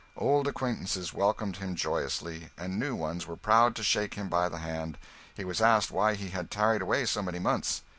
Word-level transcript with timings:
Old 0.17 0.47
acquaintances 0.47 1.13
welcomed 1.13 1.57
him 1.57 1.75
joyously, 1.75 2.49
and 2.57 2.79
new 2.79 2.95
ones 2.95 3.27
were 3.27 3.35
proud 3.37 3.75
to 3.75 3.83
shake 3.83 4.15
him 4.15 4.29
by 4.29 4.49
the 4.49 4.57
hand. 4.57 4.97
He 5.35 5.45
was 5.45 5.61
asked 5.61 5.91
why 5.91 6.15
he 6.15 6.29
had 6.31 6.49
'tarried 6.49 6.81
away 6.81 7.05
so 7.05 7.21
many 7.21 7.37
months. 7.37 7.83